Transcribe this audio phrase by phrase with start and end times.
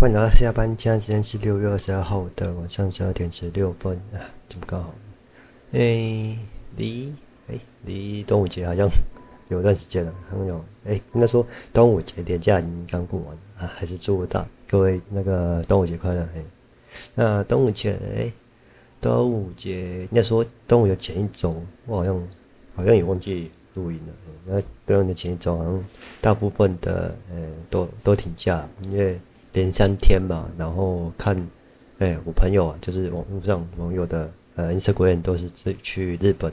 [0.00, 4.16] 欢迎来到下班，现在时间是六月二十二号的晚上十二点十六分啊，
[4.48, 4.94] 这么刚好。
[5.72, 6.38] 哎，
[6.74, 7.12] 离
[7.48, 8.88] 哎离端午节好像
[9.50, 16.42] 有段时间了，还有哎，应该说端午节连假已经刚过完啊，还是祝大各位那个端午节快乐哎。
[17.14, 18.32] 那端午节哎，
[19.02, 22.28] 端午节应该说端午节前一周，我好像
[22.74, 24.14] 好像也忘记录音了。
[24.46, 25.84] 那端午节前一周好像
[26.22, 27.36] 大部分的呃
[27.68, 29.20] 都都停假，因为。
[29.52, 31.36] 连三天嘛，然后看，
[31.98, 36.52] 哎，我朋友啊，就是网络上网友的呃，Instagram 都是去去日本，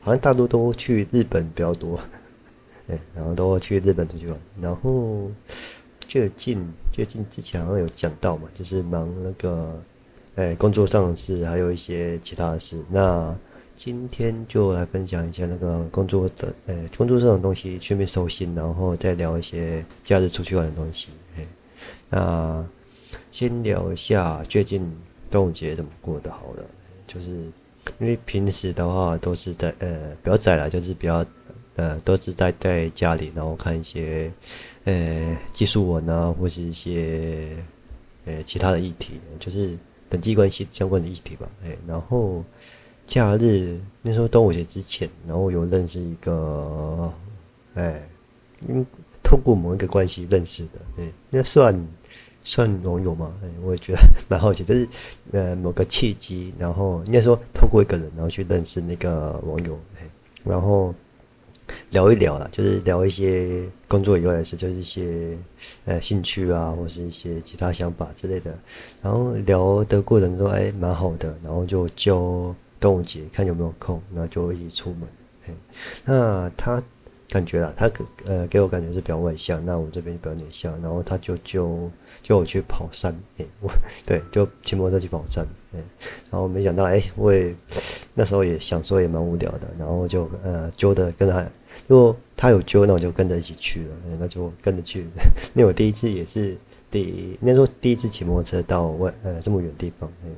[0.00, 1.98] 好像大多都去日本比较多，
[2.88, 4.38] 哎，然后都去日本出去玩。
[4.60, 5.30] 然后
[6.08, 6.62] 最近
[6.92, 9.82] 最近之前好像有讲到嘛，就是忙那个，
[10.36, 12.82] 哎，工作上的事，还有一些其他的事。
[12.90, 13.34] 那
[13.74, 21.08] 今天就来分享一下那个工作的，哎，工作上的东西，顺便收心，然后再聊一些假日出去玩的东西，
[22.10, 22.64] 那
[23.30, 24.90] 先聊一下最近
[25.30, 26.64] 端午节怎么过的好了，
[27.06, 27.30] 就是
[27.98, 31.24] 因为平时的话都是在呃比较宅了，就是比较
[31.76, 34.32] 呃都是在在家里，然后看一些
[34.84, 37.56] 呃技术文啊，或是一些
[38.24, 39.76] 呃其他的议题，就是
[40.10, 41.48] 人际关系相关的议题吧。
[41.64, 42.42] 哎，然后
[43.04, 47.12] 假日那时候端午节之前，然后有认识一个
[47.74, 48.02] 哎，
[48.66, 48.86] 因
[49.26, 51.86] 透过某一个关系认识的，对，那算。
[52.48, 53.34] 算网友吗？
[53.42, 53.98] 哎，我也觉得
[54.30, 54.86] 蛮好奇，就是
[55.32, 60.08] 呃某个契机，然后应该说透过一个人，然后去认识那个网友，哎，
[60.44, 60.94] 然后
[61.90, 65.36] 聊一聊啦，就是聊一些工作以外的事，就是一些
[65.86, 68.56] 呃兴趣啊，或是一些其他想法之类的。
[69.02, 75.08] 然后聊的过程中，哎，蛮好的，然后就就端午节看有没有空，然后就一起出门。
[75.48, 75.54] 哎，
[76.04, 76.80] 那他。
[77.36, 77.90] 感觉啊，他
[78.24, 81.90] 呃给我感觉是比较外向，那我这边就比较内向，然后他就就
[82.22, 83.70] 就我去跑山，哎，我
[84.06, 85.78] 对，就骑摩托车去跑山，哎，
[86.32, 87.54] 然后没想到，哎，我也
[88.14, 91.46] 那时候也想说也蛮无聊的，然后就呃揪的跟他，
[91.86, 95.00] 如果他有揪，那我就跟着一起去了，那就跟着去，
[95.54, 96.56] 因为我第一次也是
[96.90, 100.28] 第应该说第一次骑摩托车到外呃这么远地方，哎，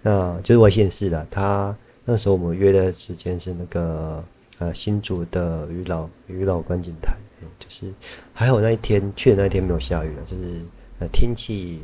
[0.00, 1.76] 那就是外县市的，他
[2.06, 4.24] 那时候我们约的时间是那个。
[4.58, 7.14] 呃，新竹的渔老渔老观景台，
[7.58, 7.92] 就是
[8.32, 10.62] 还好那一天去的那一天没有下雨了，就是
[10.98, 11.82] 呃天气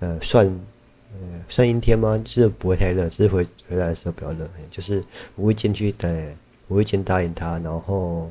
[0.00, 0.46] 呃算
[1.12, 2.16] 呃算阴天吗？
[2.24, 5.04] 就是不会太热，只是回回来的时候比较热，就是
[5.34, 6.34] 我会进去，对，
[6.68, 8.30] 我会先答应他，然后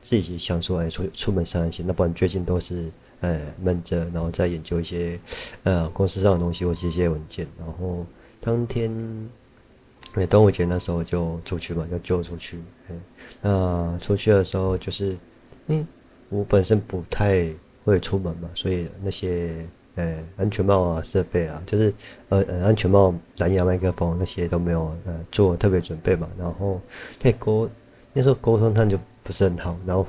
[0.00, 2.90] 自己想说，哎，出出门散散心，那不然最近都是
[3.20, 5.16] 呃闷着，然后再研究一些
[5.62, 8.04] 呃公司上的东西或者一些文件，然后
[8.40, 8.90] 当天。
[10.14, 12.58] 哎，端午节那时候就出去嘛，就就出去。
[12.90, 12.94] 哎，
[13.40, 15.16] 那出去的时候就是，
[15.68, 15.86] 嗯，
[16.28, 17.48] 我本身不太
[17.82, 21.94] 会出门嘛，所以那些呃安全帽啊、设备啊，就是
[22.28, 26.28] 呃呃安全帽、蓝牙麦克风那些都没有呃做特别准备嘛。
[26.38, 26.78] 然后
[27.22, 27.66] 那沟
[28.12, 30.06] 那时候沟通上就不是很好，然后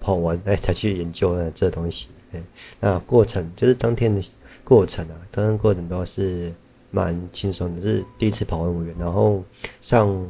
[0.00, 2.08] 跑完哎才去研究了这东西。
[2.32, 2.42] 哎，
[2.80, 4.20] 那过程就是当天的
[4.64, 6.52] 过程啊，当天过程都是。
[6.94, 9.42] 蛮轻松的，是第一次跑万物园，然后
[9.80, 10.26] 上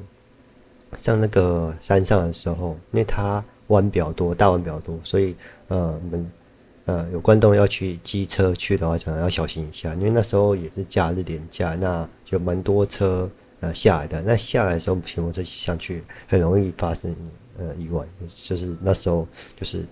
[0.97, 5.37] 上那个山上的时候，因为它弯比较多，大弯比较多，所以
[5.69, 6.33] 呃，我们
[6.87, 13.31] 呃有关东要去机车去的话，可能要小心一下，因为那时候也是假日连假，那就蛮多车
[13.61, 17.15] 呃下来的，那下来的时候骑摩托车上去，很容易发生
[17.59, 19.85] 呃意外，就是那时候就是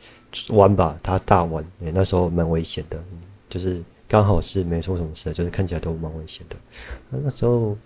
[0.52, 3.02] 弯吧，它大弯，那时候蛮危险的，
[3.48, 3.82] 就是。
[4.08, 6.56] 刚好是没出什么事，就是看起来都蛮危险的。
[7.10, 7.76] 那时候，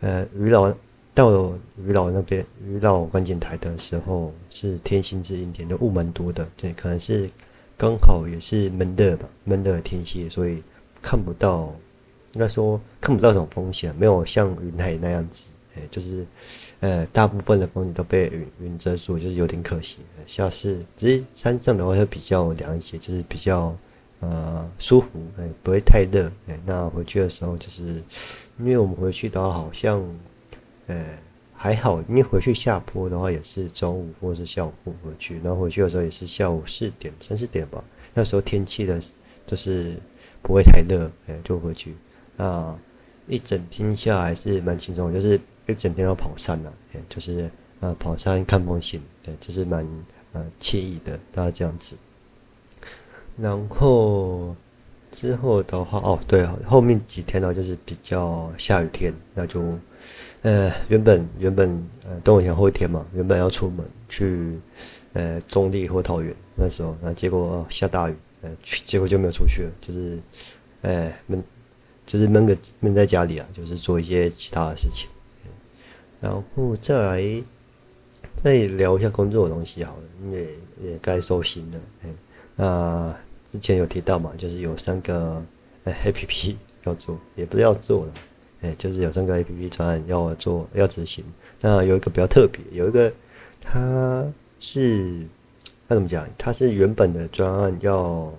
[0.00, 0.74] 呃，渔老
[1.12, 1.52] 到
[1.84, 6.48] 渔老那边渔老观景台的时候，是天心之阴天，就雾蛮多的。
[6.56, 7.28] 对，可能是
[7.76, 10.62] 刚好也是闷热吧，闷热天气，所以
[11.02, 11.70] 看不到，
[12.32, 16.24] 应该说看不到这种风险，没有像云海那样子，哎，就是
[16.80, 19.98] 呃，大部分的风景都被云云遮住，就是有点可惜。
[20.26, 23.76] 下次只是山上的话会比较凉一些，就是比较。
[24.20, 28.02] 呃，舒服，哎，不会太热，哎，那回去的时候就是，
[28.58, 30.02] 因为我们回去的话好像，
[30.88, 31.04] 呃，
[31.54, 37.82] 还好，因为回去下坡的话也是中午或者是下午回去，然后回去的时候也是下午四点、三四点吧，
[38.12, 39.00] 那时候天气的，
[39.46, 39.94] 就是
[40.42, 41.94] 不会太热，哎，就回去，
[42.38, 42.76] 啊，
[43.28, 47.48] 一整天下来是蛮轻松，就是一整天要跑山了，哎，就是
[47.78, 49.86] 呃跑山看风景，对，就是蛮
[50.32, 51.94] 呃惬意的，大家这样子。
[53.40, 54.54] 然后
[55.12, 59.62] 之后的话，哦，对，后面几天呢，就是比较下雨天，那就，
[60.42, 61.70] 呃，原本原本
[62.08, 64.58] 呃，端午节后一天嘛，原本要出门去，
[65.12, 68.50] 呃，中坜或桃园那时候，那结果下大雨，呃，
[68.84, 70.18] 结果就没有出去了，就是，
[70.82, 71.42] 哎闷，
[72.06, 75.08] 就是闷个闷在家里啊，就是做一些其他的事情。
[76.20, 77.42] 然后再来
[78.34, 80.48] 再聊一下工作的东西好了，因为
[80.82, 81.78] 也该收心了。
[82.04, 82.08] 哎，
[82.56, 83.14] 那
[83.50, 85.42] 之前有提到嘛，就是有三个
[85.84, 86.54] 哎 APP
[86.84, 88.12] 要做，也不是要做了，
[88.62, 91.24] 哎，就是有三个 APP 专案要做要执行。
[91.60, 93.12] 那有一个比较特别，有一个
[93.60, 94.24] 它
[94.60, 95.26] 是
[95.86, 96.28] 那怎么讲？
[96.36, 98.32] 它是原本的专案要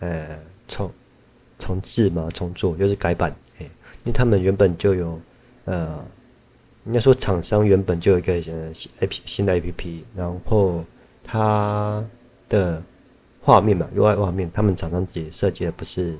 [0.00, 0.38] 呃
[0.68, 0.90] 重
[1.58, 3.30] 重置嘛，重做就是改版。
[3.58, 5.20] 哎，因为他们原本就有
[5.66, 6.04] 呃。
[6.84, 8.70] 应该说，厂商原本就有一个呃
[9.00, 10.84] A P 新的 A P P，然后
[11.24, 12.00] 它
[12.48, 12.80] 的
[13.46, 16.16] 画面嘛，UI 画面，他们厂商自己设计的不是，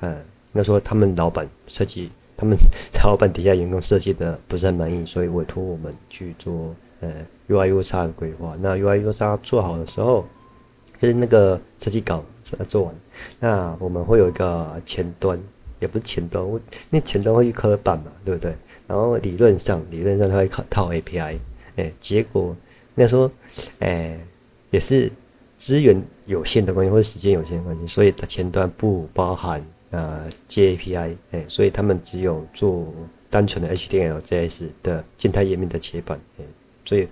[0.00, 2.56] 呃，应该说他们老板设计，他们
[3.04, 7.12] 老板底下员工设计的不是很满意，所以委托我们去做呃
[7.50, 8.56] UI UX 的规划。
[8.62, 10.24] 那 UI UX 做好的时候，
[10.98, 12.24] 就是那个设计稿
[12.66, 12.94] 做完，
[13.38, 15.38] 那我们会有一个前端，
[15.80, 18.54] 也不是前端，我那前端会去刻板嘛，对不对？
[18.86, 21.36] 然后理论上，理论上它会靠套 API，
[21.76, 22.56] 哎，结果
[22.94, 23.30] 那时候，
[23.80, 24.18] 哎，
[24.70, 25.12] 也是
[25.60, 32.86] 资源有限的关系，或者时间有限的关系，所以它前端不包含呃 J A P I，哎，所以他们只有做
[33.28, 36.44] 单纯的 H T L J S 的静态页面的切板，哎，
[36.86, 37.06] 所以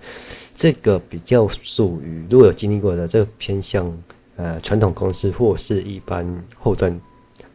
[0.55, 3.95] 这个比较属于如果有经历过的，这个偏向
[4.37, 6.25] 呃传统公司或是一般
[6.57, 6.91] 后端，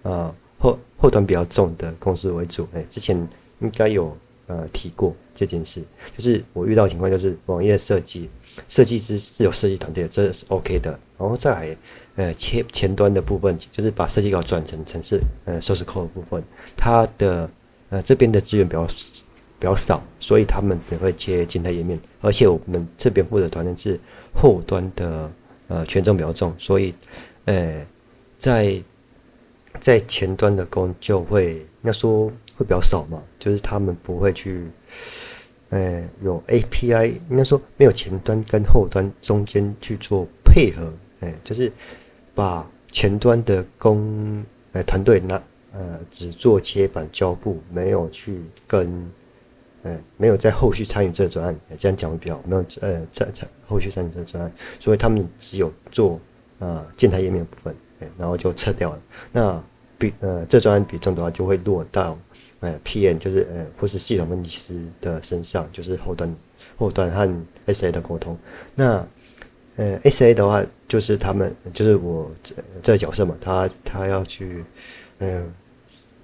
[0.04, 3.26] 啊、呃、后后端比较重的公司为主，哎，之前。
[3.60, 4.14] 应该有
[4.48, 5.80] 呃提过这件事，
[6.18, 8.28] 就是我遇到情况就是网页设计
[8.68, 10.90] 设计师是有设计团队，这是 OK 的。
[11.18, 11.76] 然后再来
[12.16, 16.42] 呃切前端的部分，就是把设计稿转成城市呃 source code 的部分，
[16.76, 17.48] 它的
[17.90, 18.86] 呃这边的资源比较
[19.58, 21.98] 比较少，所以他们也会切静态页面。
[22.20, 23.98] 而且我们这边负责团队是
[24.34, 25.30] 后端的
[25.68, 26.94] 呃权重比较重，所以
[27.44, 27.84] 呃
[28.38, 28.80] 在
[29.80, 32.32] 在前端的工就会那说。
[32.56, 34.62] 会比较少嘛，就是他们不会去，
[35.74, 41.72] 呃，有 API，应该说没有前端跟后端中间去做配合，哎，就是
[42.32, 45.34] 把前端的工，呃，团队拿，
[45.72, 49.10] 呃，只做切板交付，没有去跟，
[49.82, 56.20] 呃，没有在后续参与这个专案，这样讲会比较没有，呃，在在后续参与这个专案，所以他们只有做，
[56.60, 59.02] 呃，静态页面部分，哎，然后就撤掉了。
[59.32, 59.60] 那
[59.98, 62.16] 比，呃，这专案比重的话，就会落到。
[62.64, 66.34] 呃，PM 就是呃，或是系统分析师的身上，就是后端、
[66.78, 67.28] 后端和
[67.66, 68.38] SA 的沟通。
[68.74, 69.06] 那
[69.76, 74.64] 呃，SA 的话，就是他们，就是我这这角色嘛，他他要去
[75.18, 75.52] 嗯、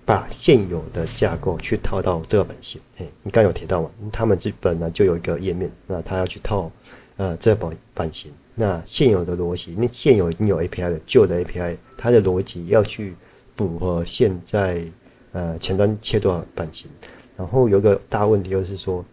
[0.06, 2.80] 把现有的架构去套到这个版型。
[2.96, 6.72] 嘿，你刚有提到嘛，他们这本来就有一个页面，那他要去套
[7.18, 8.32] 呃这个版版型。
[8.54, 13.14] 那现有的逻辑，那现有已经有 API 的旧的 API，它的逻辑要去
[13.56, 14.82] 符合现在。
[15.32, 16.90] 呃，前端切做版型，
[17.36, 19.04] 然后有个大问题就是说，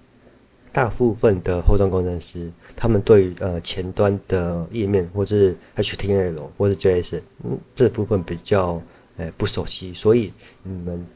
[0.72, 8.82] 大部分的后端工程师，他们对呃前端的页面或者是 HTML 或者 JS，嗯，这部分比较
[9.18, 10.34] 呃不熟悉，所以
[10.64, 11.08] 你们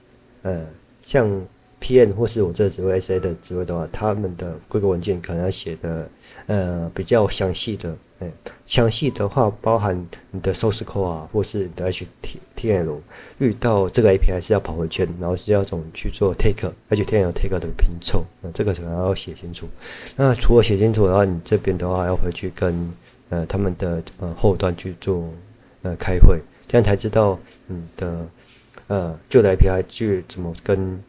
[0.43, 0.65] 呃
[1.05, 1.29] 像
[1.81, 6.09] PM 或是我这职位 SA 的职位的话，他们的规格文件可能要写的
[6.45, 7.97] 呃比较详细的。
[8.23, 8.31] 嗯，
[8.67, 9.99] 详细的话包含
[10.29, 12.05] 你的 source code 啊，或是你的 ht
[12.61, 12.99] HTML，
[13.39, 19.67] 遇到这个 API 是要跑回圈，然后是要怎么去做 take，HTML take 的拼凑，那这个可能要写清楚。
[20.15, 22.93] 那除了写清楚的话，你这边的话要回去跟
[23.29, 25.27] 呃他们的呃后端去做
[25.81, 28.27] 呃开会，这样才知道你的
[28.87, 31.01] 呃旧的 API 去怎么跟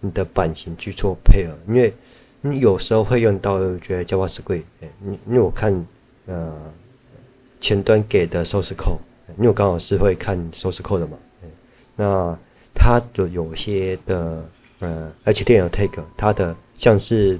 [0.00, 1.92] 你的版型去做配合，因为
[2.40, 5.86] 你有时候会用到觉得 JavaScript，哎，因因为我看。
[6.26, 6.54] 呃，
[7.60, 9.00] 前端给的 source code，
[9.38, 11.16] 因为刚好是会看 source code 的嘛，
[11.96, 12.38] 那
[12.74, 14.44] 它的有些的
[14.80, 17.38] 呃 HTML tag，它的像是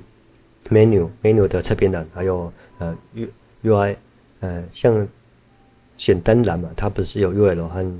[0.68, 3.26] menu menu 的侧边栏，还有呃 U
[3.64, 3.96] UI，
[4.40, 5.06] 呃像
[5.96, 7.92] 选单栏嘛，它不是有 UL 和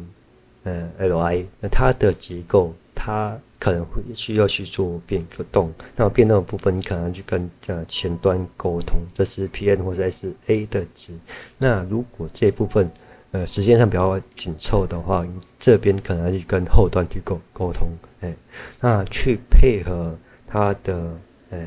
[0.64, 3.38] 呃 LI，那它的结构它。
[3.62, 11.12] 可能会需要去做变动，那变动的部分，你可能去跟呃前端沟通，这是 p n 或者 SA 的值。
[11.58, 12.90] 那如果这部分
[13.32, 15.26] 呃时间上比较紧凑的话，
[15.58, 17.88] 这边可能要去跟后端去沟沟通，
[18.20, 18.34] 哎，
[18.80, 21.18] 那去配合它的
[21.50, 21.66] 呃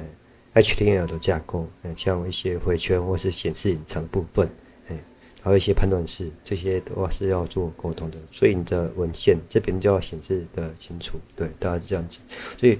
[0.53, 4.47] HTML 的架构，呃，像一些回圈或是显示隐藏部分。
[4.87, 4.95] 哎
[5.41, 12.19] 还有一些判断式，这些的话是要做沟通的，所以你的文献这边就要显示的清楚，对，大概是这样子。
[12.57, 12.79] 所以，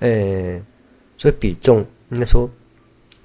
[0.00, 0.60] 呃，
[1.16, 2.50] 所以比重应该说，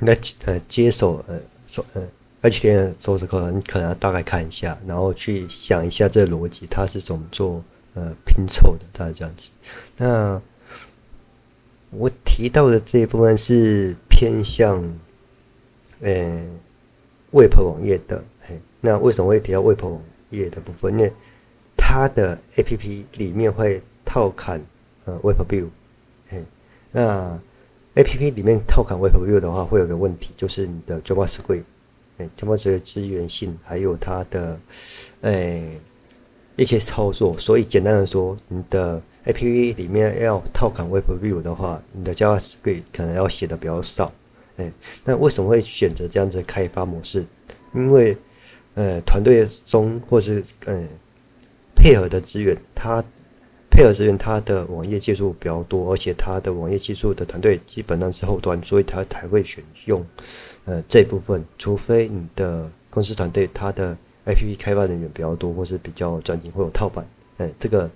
[0.02, 2.08] 应该呃接手呃手呃
[2.50, 9.50] HTML source code，你可能要大概看一下，然后去想一下这个逻辑它是怎么做呃拼凑的，大概这样子。
[9.98, 10.42] 那
[11.92, 14.84] 我提到的这一部分是偏向
[16.02, 16.42] 呃
[17.32, 20.94] Web 网页的，嘿，那为什么会提到 Web 网页的部分？
[20.94, 21.12] 因为
[21.78, 24.62] 它的 APP 里面会套砍
[25.06, 25.68] 呃 Web View，
[26.30, 26.44] 嘿，
[26.92, 27.40] 那
[27.96, 31.64] APP 里面套砍 Web View 的话，会有个问题，就是你的 JavaScript，
[32.18, 34.60] 哎他们所有资源性还有它的
[35.22, 35.62] 哎
[36.56, 44.12] 一些操作，所以简单的说，你的 APP 里面要套砍 Web View 的话，你的 JavaScript 可能要写的比较少。
[44.58, 44.72] 哎，
[45.04, 47.26] 那为什么会选择这样子的开发模式？
[47.74, 48.16] 因为
[48.76, 50.82] 呃，团队中或是呃
[51.76, 53.04] 配合的资源，它
[53.76, 60.06] 配合资源它的网页技术比较多，而且它的网页技术的团队基本上是后端，所以它才会选用
[60.64, 61.44] 呃这部分。
[61.58, 67.06] 除非你的公司团队它的 APP 开发人员比较多，或是比较专精，会有套板，
[67.38, 67.90] 哎，这个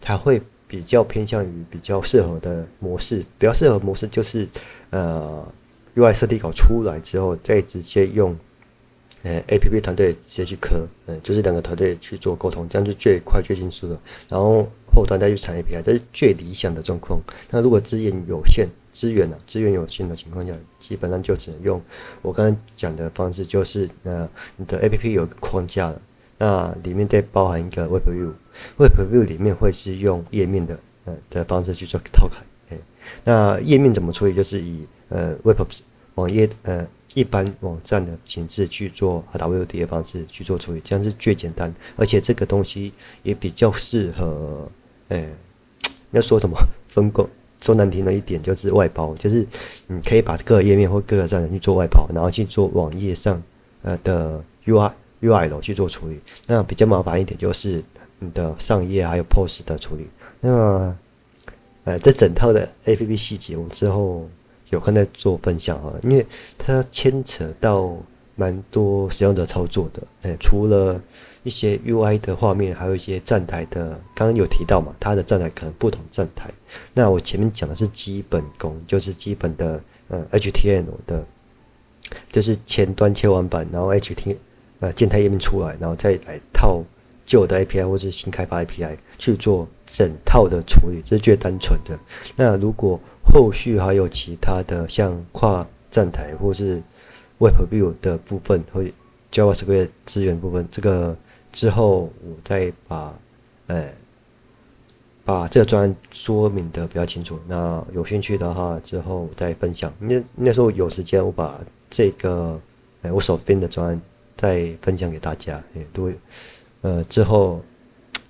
[0.00, 0.40] 才会。
[0.68, 4.48] 比较偏向于比较适合的模式，比较适合模式就是，
[4.90, 5.46] 呃
[5.94, 8.36] ，UI 设计稿出来之后，再直接用，
[9.22, 13.96] 呃，APP 团队直接去磕，嗯，就是两个团队去做沟通，这样就最快最迅速的。
[14.28, 17.20] 然后后端再去产 API，这是最理想的状况。
[17.50, 19.44] 那如果资源有限，资源呢、啊？
[19.46, 21.80] 资源有限的情况下，基本上就只能用
[22.22, 24.26] 我刚才讲的方式，就是呃，
[24.56, 26.00] 你的 APP 有个框架了。
[26.38, 32.78] 那里面再包含一个 Web View，Web View 里面会是用页面的呃的方式去做套砍，哎，
[33.24, 34.34] 那页面怎么处理？
[34.34, 35.60] 就是以呃 Web
[36.14, 44.70] 网页呃一般网站的形式去做 RWD 的方式去做处理，这样是最简单，而且这个东西也比较适合，
[45.08, 45.28] 哎，
[46.12, 46.56] 要说什么
[46.88, 47.28] 分工？
[47.62, 49.46] 说难听的一点就是外包，就是
[49.86, 53.42] 你可以把各个页面或各个站点去做外包，然后去做网页上
[53.82, 54.90] 呃的 UI。
[55.22, 57.82] UI 去做处理，那比较麻烦一点就是
[58.18, 60.06] 你的上页还有 POS 的处理。
[60.40, 60.94] 那
[61.84, 64.28] 呃，这整套的 APP 细节，我之后
[64.68, 66.24] 有空再做分享啊，因为
[66.58, 67.96] 它牵扯到
[68.34, 70.02] 蛮多使用者操作的。
[70.20, 71.00] 呃，除了
[71.46, 76.50] 一些 UI 的画面，还有一些站台的，刚刚有提到嘛，它的站台可能不同站台。
[76.92, 81.24] 那我前面讲的是基本功，就是基本的呃 HTML 的，
[82.32, 84.36] 就是前端切完板，然后 HT。
[84.78, 86.84] 呃，静态页面出来，然后再来套
[87.24, 91.98] 旧的 API 或是新开发 API 去做整套的处理，这是最单纯的。
[92.36, 96.82] 那如果后续还有其他的像跨站台或是
[97.38, 98.92] Web View 的部分，会
[99.32, 101.16] JavaScript 资源部分，这个
[101.56, 103.18] 之后我再把
[103.68, 103.88] 呃
[105.24, 107.38] 把这个专说明的比较清楚。
[107.48, 109.92] 那有兴趣的话，之后再分享。
[109.98, 111.58] 那那时候有时间，我把
[111.88, 112.60] 这个
[113.02, 114.00] 呃我手边的专。
[114.38, 116.12] 再分享给大家，哎，都，
[116.82, 117.58] 呃，之后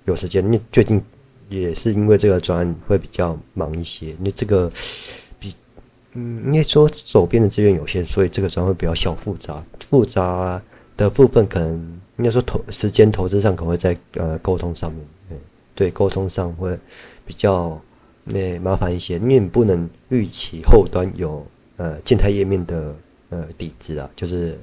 [0.05, 1.03] 有时间，因为最近
[1.49, 4.71] 也是因为这个专会比较忙一些，因为这个
[5.37, 5.53] 比，
[6.13, 10.61] 嗯，应该说手边的资源有限，所以这个专会比较小复杂，复杂
[10.97, 11.73] 的部分可能
[12.17, 15.01] 应该说投时间投资上可能会在呃沟通上面，
[15.31, 15.37] 嗯，
[15.73, 16.77] 对，沟通上会
[17.25, 17.79] 比较
[18.25, 21.45] 那麻烦一些，因为你不能预期后端有
[21.77, 22.95] 呃静态页面的
[23.29, 24.57] 呃底子啊， 就是。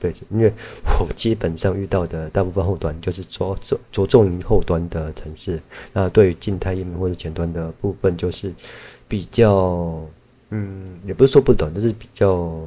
[0.00, 0.52] 对，因为
[1.00, 5.60] 我基本上遇到的大部分后端就是着重着重于后端的城市，
[5.92, 8.54] 那对于静态页面或者前端的部分，就是
[9.08, 10.00] 比较，
[10.50, 12.64] 嗯，也不是说不懂，就是比较，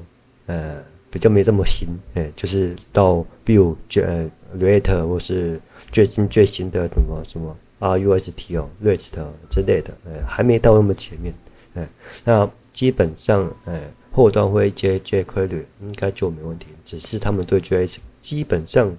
[0.48, 4.28] 呃，比较没这么新，哎，就是到 Vue、呃、
[4.58, 9.12] React 或是最近最新的什么什么 Rust 哦、Rest
[9.50, 11.34] 之类的，哎，还没到那么前面，
[11.76, 11.88] 哎，
[12.24, 13.80] 那基本上，哎。
[14.14, 18.94] 后端会接 jQuery 应该就没问题，只是他们对 JS 基本上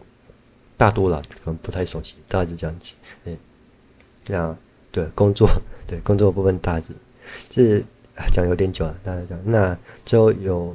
[0.74, 2.94] 大多了可能不太熟悉，大致这样子。
[3.26, 3.36] 嗯，
[4.28, 4.56] 那
[4.90, 5.46] 对工作
[5.86, 6.94] 对工作部分大致
[7.50, 7.84] 是
[8.32, 9.38] 讲有点久了，大家讲。
[9.44, 9.76] 那
[10.06, 10.74] 之后有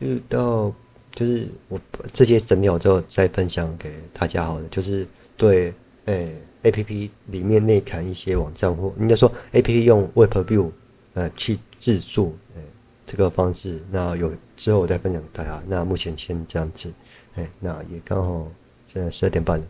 [0.00, 0.72] 遇到
[1.14, 1.80] 就是我
[2.12, 5.72] 这些整理好之后再分享给大家好了，就是对
[6.04, 10.70] 诶 APP 里面内砍一些网站或应该说 APP 用 Web View
[11.14, 12.32] 呃去制作。
[12.54, 12.62] 诶
[13.06, 15.62] 这个方式，那有之后我再分享给大家。
[15.68, 16.92] 那目前先这样子，
[17.36, 18.48] 哎，那也刚好
[18.88, 19.62] 现在十二点半。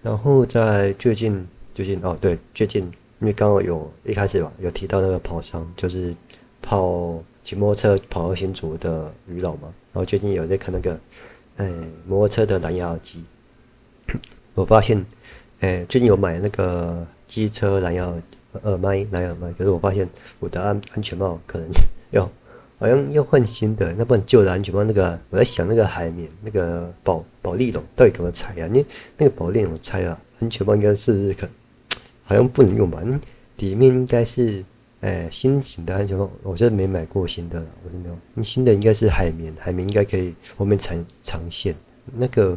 [0.00, 1.44] 然后在最近，
[1.74, 2.84] 最近哦，对，最近
[3.18, 6.14] 因为刚好有一开始吧，有提到那个跑商，就是
[6.62, 9.72] 跑骑摩托车跑二线组的鱼佬嘛。
[9.90, 11.00] 然后最近有在看那个，
[11.56, 11.72] 哎，
[12.06, 13.24] 摩托车的蓝牙耳机。
[14.52, 15.02] 我发现，
[15.60, 18.22] 哎，最近有买那个机车蓝牙耳
[18.64, 20.06] 耳麦，蓝牙耳麦，可是我发现
[20.40, 21.66] 我的安安全帽可能
[22.10, 22.30] 要。
[22.78, 28.68] 好像要换新的，那不然旧的安全帽那个，我在想那个海绵那个保保利龙到底怎么拆啊？
[28.70, 28.84] 你
[29.16, 31.48] 那个保利龙拆了，安全帽应该是不是可
[32.22, 33.00] 好像不能用吧？
[33.02, 33.18] 嗯，
[33.56, 34.62] 里面应该是，
[35.00, 38.42] 哎，新型的安全帽，我觉得没买过新的，我就没有。
[38.42, 41.74] 新的应该是海绵，海绵应该可以后面缠长线。
[42.16, 42.50] 那个，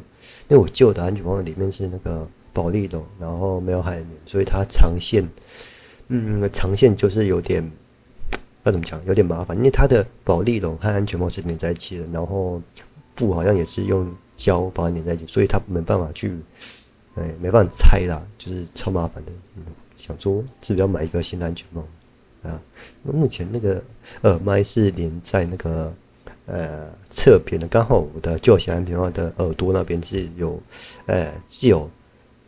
[0.48, 5.28] 因为我旧的安全帽里面是那个保利龙，然后没有海绵，所以它长线，
[6.08, 7.64] 嗯，长线就是有点，
[8.64, 9.00] 要怎么讲？
[9.06, 12.62] 有点麻烦，因为它的保利龙和安全帽是连在一起的，然后
[13.14, 16.34] 布好像也是用胶把它连在一起，所以它没办法去。
[17.16, 19.32] 哎，没办法拆啦，就是超麻烦的。
[19.58, 19.64] 嗯，
[19.98, 21.84] 想说是不是要买一个新的安全帽
[22.44, 22.60] 啊？
[23.04, 23.82] 目前那个
[24.22, 25.94] 耳麦是连在那个
[26.46, 30.62] 呃侧边的，刚好我的旧型安全帽的耳朵那边是有，
[31.06, 31.90] 呃是有，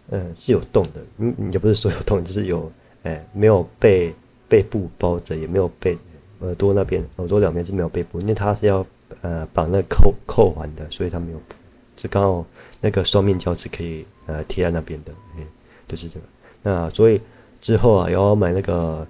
[0.10, 1.04] 呃是有洞的。
[1.18, 2.72] 嗯，也不是所有洞，就是有，
[3.04, 4.14] 哎没有被
[4.48, 5.98] 背部包着，也没有被
[6.40, 8.86] 耳朵那边耳朵两边是没有背部，因为它是要
[9.22, 11.40] 呃绑那扣扣环的，所以它没有。
[11.96, 12.46] 是刚好
[12.82, 15.46] 那个双面胶是可以呃贴在那边的，哎，
[15.88, 16.26] 就是这个。
[16.64, 17.22] 那所以
[17.62, 19.08] 之后啊，要买那个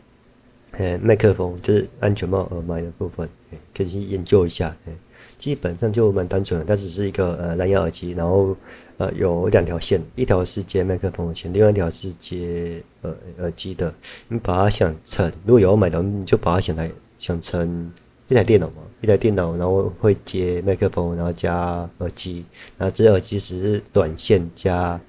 [0.77, 3.27] 呃麦克风，就是安全帽耳麦的部分，
[3.75, 4.75] 可以去研究一下。
[4.85, 4.93] 哎，
[5.39, 8.55] 基本上就蛮单纯的，它只是一个呃蓝牙耳机，然后
[8.97, 13.93] 呃有两条线，一条是接麦克风的线，另外一条是接呃耳机的。
[14.27, 17.91] 你把它想成，如果有要买的，你就把它想来想成。
[18.29, 22.43] 一台电脑嘛，一台电脑，然后会接麦克风，然后加耳机，
[22.77, 24.99] 然后这耳机只是短线加，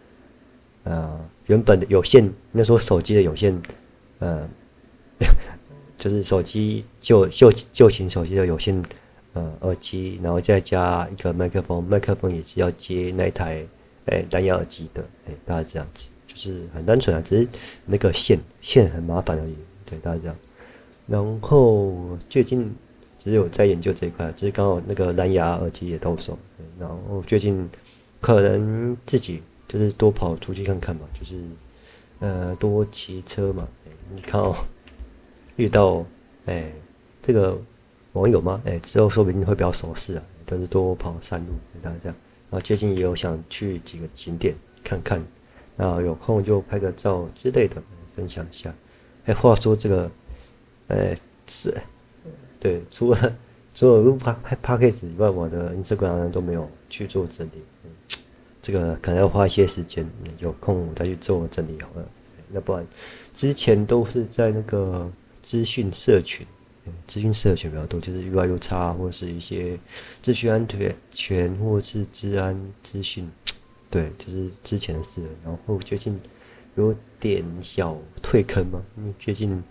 [0.82, 3.58] 呃，原本的有线，那时候手机的有线，
[4.18, 4.46] 呃，
[5.98, 8.82] 就是手机旧旧旧型手机的有线，
[9.32, 13.64] 呃，耳机，然后再加一个麦克风，麦克风也是要接那台，
[14.06, 17.48] 哎，蓝牙耳机的，哎，大概这样子，就是很单纯啊，只是
[17.86, 20.36] 那个线线很麻烦而已，对，大概这样，
[21.06, 22.74] 然后最近。
[23.16, 26.38] 只有在研究这一块，只是刚好那个蓝牙耳机也到手，
[26.78, 27.66] 然后最近
[28.20, 31.40] 可能自己就是多跑出去看看嘛，就是
[32.18, 33.66] 呃多骑车嘛。
[34.14, 34.54] 你看哦，
[35.56, 36.04] 遇到
[36.46, 36.70] 哎
[37.22, 37.56] 这个
[38.12, 38.60] 网友吗？
[38.64, 41.52] 哎之后说不定会比较熟识啊，都是多跑山路，
[41.82, 42.16] 大家这样。
[42.50, 45.22] 然后最近也有想去几个景点看看，
[45.76, 47.82] 那有空就拍个照之类的
[48.14, 48.72] 分享一下。
[49.26, 50.10] 哎，话说这个，
[50.88, 51.74] 哎是。
[52.60, 53.36] 对，除了
[53.74, 57.62] 除了录拍拍 case 以外，我的 Instagram 都没有去做整理。
[58.62, 62.08] 这个可能要花一些时间，有空我再去做整理好了。
[62.52, 62.86] 要不然
[63.34, 65.10] 之前都是在那个
[65.44, 66.44] 资讯社群，
[67.06, 69.78] 资讯社群比较多，就是 UIUX 或是一些
[70.20, 73.30] 资讯安全全或是治安资讯，
[73.88, 75.22] 对，就是之前的事。
[75.44, 76.18] 然后最近
[76.74, 79.62] 有点小退坑嘛，因为最近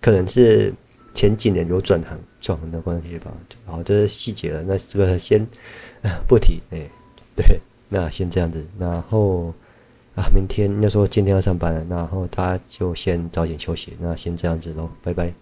[0.00, 0.72] 可能是。
[1.14, 3.32] 前几年有转行转行的关系吧，
[3.64, 4.62] 好，这是细节了。
[4.64, 5.42] 那这个先
[6.28, 6.90] 不提，哎，
[7.34, 7.58] 对，
[7.88, 8.62] 那先这样子。
[8.78, 9.54] 然后
[10.16, 13.92] 啊，明天要说今天要上班了，然后大家就先早点休息。
[14.00, 15.32] 那先这样子喽，拜拜。